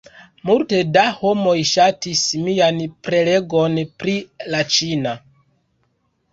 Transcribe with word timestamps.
Multe 0.49 0.77
da 0.95 1.03
homoj 1.19 1.53
ŝatis 1.73 2.23
mian 2.47 2.81
prelegon 3.11 3.79
pri 4.03 4.19
la 4.57 4.67
ĉina 4.79 5.17